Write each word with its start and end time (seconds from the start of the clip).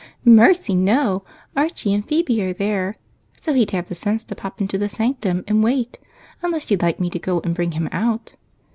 "Mercy, 0.25 0.73
no! 0.73 1.21
Archie 1.55 1.93
and 1.93 2.03
Phebe 2.07 2.41
are 2.43 2.53
there, 2.53 2.97
so 3.39 3.53
he'd 3.53 3.69
have 3.69 3.87
the 3.87 3.93
sense 3.93 4.23
to 4.23 4.33
pop 4.33 4.59
into 4.59 4.75
the 4.79 4.89
sanctum 4.89 5.43
and 5.47 5.63
wait, 5.63 5.99
unless 6.41 6.71
you'd 6.71 6.81
like 6.81 6.99
me 6.99 7.07
to 7.11 7.19
go 7.19 7.39
and 7.41 7.53
bring 7.53 7.73
him 7.73 7.87
out?" 7.91 8.33